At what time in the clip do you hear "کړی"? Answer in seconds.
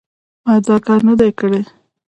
1.39-1.61